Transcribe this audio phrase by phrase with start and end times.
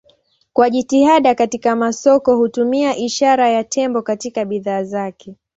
[0.53, 5.35] Kwa jitihada katika masoko hutumia ishara ya tembo katika bidhaa zake.